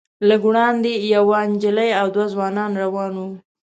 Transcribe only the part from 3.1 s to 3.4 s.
وو.